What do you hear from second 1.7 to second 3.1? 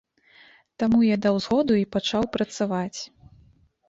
і пачаў працаваць.